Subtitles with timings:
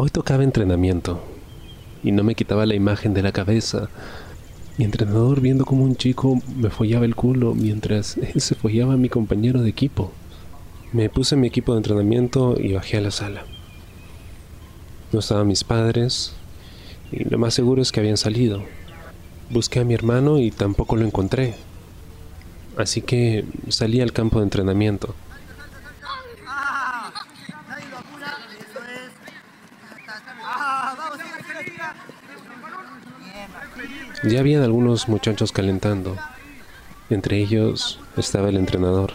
[0.00, 1.20] Hoy tocaba entrenamiento
[2.04, 3.88] y no me quitaba la imagen de la cabeza.
[4.76, 8.96] Mi entrenador viendo como un chico me follaba el culo mientras él se follaba a
[8.96, 10.12] mi compañero de equipo.
[10.92, 13.44] Me puse mi equipo de entrenamiento y bajé a la sala.
[15.10, 16.32] No estaban mis padres
[17.10, 18.62] y lo más seguro es que habían salido.
[19.50, 21.56] Busqué a mi hermano y tampoco lo encontré.
[22.76, 25.16] Así que salí al campo de entrenamiento.
[34.24, 36.16] Ya habían algunos muchachos calentando.
[37.10, 39.12] Entre ellos estaba el entrenador.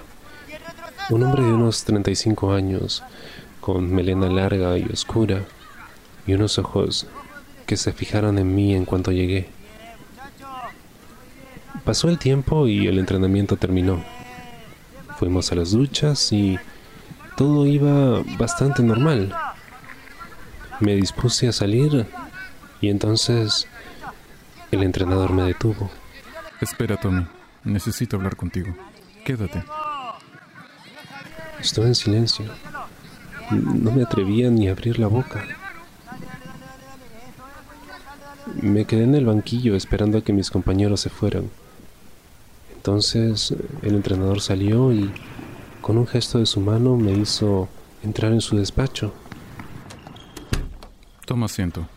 [1.09, 3.03] Un hombre de unos 35 años,
[3.59, 5.43] con melena larga y oscura,
[6.25, 7.07] y unos ojos
[7.65, 9.49] que se fijaron en mí en cuanto llegué.
[11.83, 14.03] Pasó el tiempo y el entrenamiento terminó.
[15.17, 16.57] Fuimos a las duchas y
[17.35, 19.35] todo iba bastante normal.
[20.79, 22.05] Me dispuse a salir
[22.79, 23.67] y entonces
[24.73, 25.89] el entrenador me detuvo.
[26.61, 27.25] Espera, Tommy.
[27.63, 28.73] Necesito hablar contigo.
[29.23, 29.63] Quédate.
[31.59, 32.45] Estuve en silencio.
[33.51, 35.45] No me atrevía ni a abrir la boca.
[38.61, 41.49] Me quedé en el banquillo esperando a que mis compañeros se fueran.
[42.75, 45.11] Entonces el entrenador salió y
[45.81, 47.69] con un gesto de su mano me hizo
[48.03, 49.13] entrar en su despacho.
[51.25, 51.87] Toma asiento.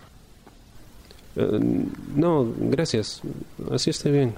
[1.37, 3.23] Eh, no, gracias.
[3.71, 4.35] Así está bien.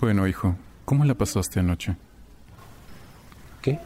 [0.00, 1.96] Bueno, hijo, ¿cómo la pasaste anoche?
[3.62, 3.78] ¿Qué?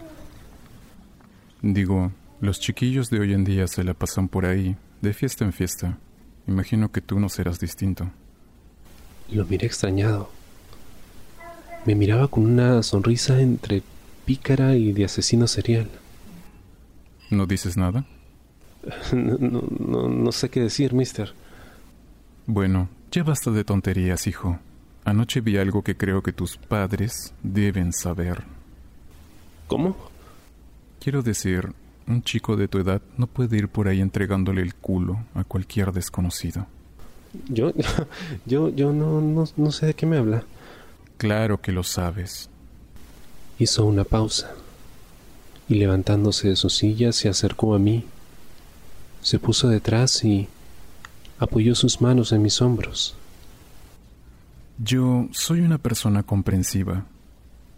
[1.62, 5.52] Digo, los chiquillos de hoy en día se la pasan por ahí, de fiesta en
[5.52, 5.98] fiesta.
[6.46, 8.10] Imagino que tú no serás distinto.
[9.30, 10.30] Lo miré extrañado.
[11.84, 13.82] Me miraba con una sonrisa entre
[14.24, 15.88] pícara y de asesino serial.
[17.30, 18.04] ¿No dices nada?
[19.12, 21.32] No, no, no sé qué decir, mister.
[22.46, 24.58] Bueno, ya basta de tonterías, hijo.
[25.04, 28.42] Anoche vi algo que creo que tus padres deben saber.
[29.66, 29.96] ¿Cómo?
[31.00, 31.72] Quiero decir,
[32.06, 35.92] un chico de tu edad no puede ir por ahí entregándole el culo a cualquier
[35.92, 36.66] desconocido.
[37.48, 37.72] Yo,
[38.46, 40.44] yo, yo no, no, no sé de qué me habla.
[41.18, 42.48] Claro que lo sabes.
[43.58, 44.52] Hizo una pausa
[45.68, 48.04] y levantándose de su silla se acercó a mí.
[49.28, 50.48] Se puso detrás y
[51.38, 53.14] apoyó sus manos en mis hombros.
[54.82, 57.04] Yo soy una persona comprensiva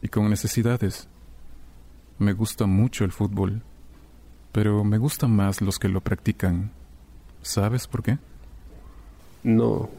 [0.00, 1.08] y con necesidades.
[2.20, 3.62] Me gusta mucho el fútbol,
[4.52, 6.70] pero me gustan más los que lo practican.
[7.42, 8.18] ¿Sabes por qué?
[9.42, 9.90] No.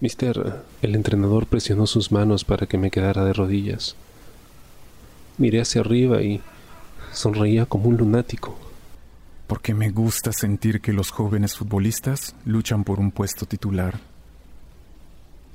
[0.00, 3.96] Mister, el entrenador presionó sus manos para que me quedara de rodillas.
[5.38, 6.42] Miré hacia arriba y
[7.10, 8.67] sonreía como un lunático.
[9.48, 13.98] Porque me gusta sentir que los jóvenes futbolistas luchan por un puesto titular.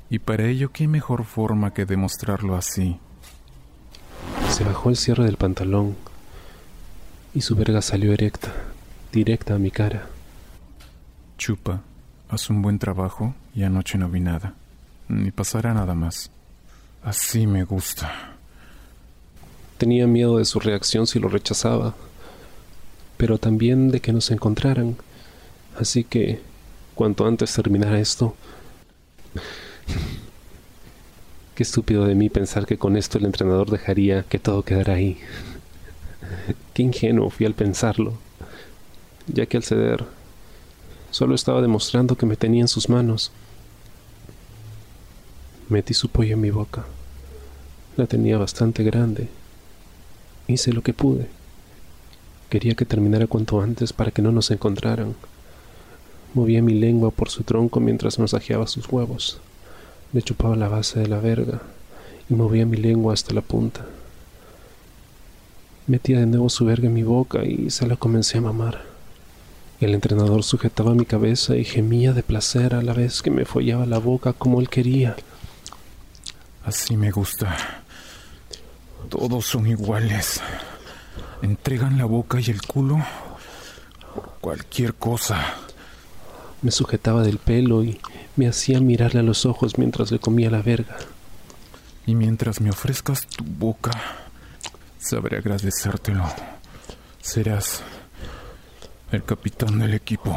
[0.09, 2.99] Y para ello, ¿qué mejor forma que demostrarlo así?
[4.49, 5.95] Se bajó el cierre del pantalón
[7.33, 8.51] y su verga salió erecta,
[9.11, 10.07] directa a mi cara.
[11.37, 11.81] Chupa,
[12.29, 14.53] haz un buen trabajo y anoche no vi nada.
[15.07, 16.29] Ni pasará nada más.
[17.03, 18.33] Así me gusta.
[19.77, 21.95] Tenía miedo de su reacción si lo rechazaba,
[23.23, 24.97] pero también de que nos encontraran.
[25.79, 26.41] Así que,
[26.93, 28.35] cuanto antes terminara esto...
[31.55, 35.19] Qué estúpido de mí pensar que con esto el entrenador dejaría que todo quedara ahí.
[36.73, 38.15] Qué ingenuo fui al pensarlo,
[39.27, 40.03] ya que al ceder
[41.09, 43.31] solo estaba demostrando que me tenía en sus manos.
[45.69, 46.83] Metí su pollo en mi boca.
[47.95, 49.29] La tenía bastante grande.
[50.49, 51.29] Hice lo que pude.
[52.53, 55.15] Quería que terminara cuanto antes para que no nos encontraran.
[56.35, 59.39] Movía mi lengua por su tronco mientras masajeaba sus huevos.
[60.11, 61.63] Le chupaba la base de la verga
[62.29, 63.87] y movía mi lengua hasta la punta.
[65.87, 68.83] Metía de nuevo su verga en mi boca y se la comencé a mamar.
[69.79, 73.87] El entrenador sujetaba mi cabeza y gemía de placer a la vez que me follaba
[73.87, 75.15] la boca como él quería.
[76.63, 77.83] Así me gusta.
[79.09, 80.39] Todos son iguales.
[81.41, 82.97] Entregan la boca y el culo.
[84.41, 85.55] Cualquier cosa.
[86.61, 87.99] Me sujetaba del pelo y
[88.35, 90.97] me hacía mirarle a los ojos mientras le comía la verga.
[92.05, 93.91] Y mientras me ofrezcas tu boca,
[94.97, 96.23] sabré agradecértelo.
[97.21, 97.81] Serás
[99.11, 100.35] el capitán del equipo.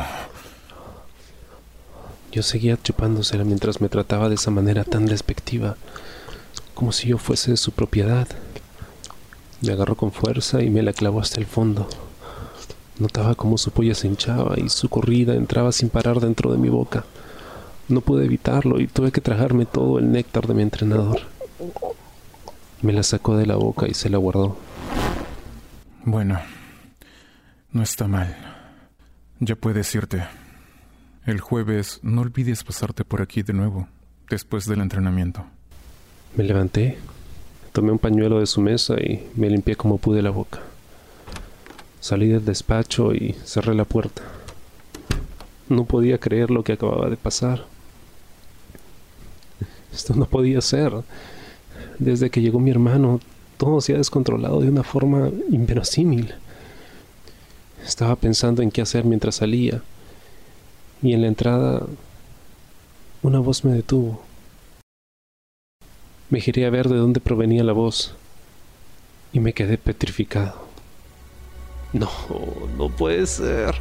[2.30, 5.76] Yo seguía chupándosela mientras me trataba de esa manera tan despectiva,
[6.74, 8.28] como si yo fuese de su propiedad.
[9.66, 11.88] Me agarró con fuerza y me la clavó hasta el fondo.
[13.00, 16.68] Notaba cómo su polla se hinchaba y su corrida entraba sin parar dentro de mi
[16.68, 17.04] boca.
[17.88, 21.20] No pude evitarlo y tuve que tragarme todo el néctar de mi entrenador.
[22.80, 24.56] Me la sacó de la boca y se la guardó.
[26.04, 26.38] Bueno,
[27.72, 28.36] no está mal.
[29.40, 30.24] Ya puedes irte.
[31.24, 33.88] El jueves no olvides pasarte por aquí de nuevo,
[34.30, 35.44] después del entrenamiento.
[36.36, 36.98] Me levanté,
[37.76, 40.60] tomé un pañuelo de su mesa y me limpié como pude la boca.
[42.00, 44.22] Salí del despacho y cerré la puerta.
[45.68, 47.66] No podía creer lo que acababa de pasar.
[49.92, 50.90] Esto no podía ser.
[51.98, 53.20] Desde que llegó mi hermano,
[53.58, 56.32] todo se ha descontrolado de una forma inverosímil.
[57.84, 59.82] Estaba pensando en qué hacer mientras salía,
[61.02, 61.82] y en la entrada
[63.22, 64.25] una voz me detuvo.
[66.28, 68.16] Me giré a ver de dónde provenía la voz,
[69.32, 70.66] y me quedé petrificado.
[71.92, 72.10] No,
[72.76, 73.76] no puede ser.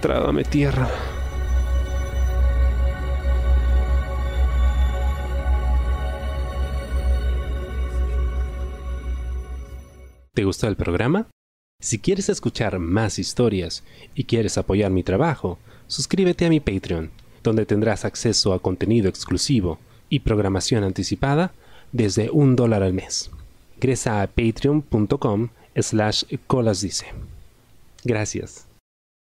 [0.00, 0.90] Trágame tierra.
[10.34, 11.28] ¿Te gustó el programa?
[11.80, 13.84] Si quieres escuchar más historias
[14.16, 17.12] y quieres apoyar mi trabajo, suscríbete a mi Patreon,
[17.44, 19.78] donde tendrás acceso a contenido exclusivo
[20.12, 21.52] y programación anticipada
[21.90, 23.30] desde un dólar al mes.
[23.76, 27.06] Ingresa a patreon.com slash colasdice.
[28.04, 28.71] Gracias.